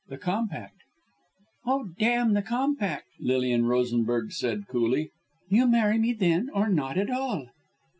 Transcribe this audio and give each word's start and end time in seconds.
"The 0.09 0.17
Compact!" 0.17 0.77
"Oh, 1.63 1.83
damn 1.99 2.33
the 2.33 2.41
Compact!" 2.41 3.05
Lilian 3.19 3.67
Rosenberg 3.67 4.31
said 4.31 4.67
coolly. 4.67 5.11
"You 5.47 5.67
marry 5.67 5.99
me 5.99 6.11
then 6.13 6.49
or 6.55 6.69
not 6.69 6.97
at 6.97 7.11
all!" 7.11 7.49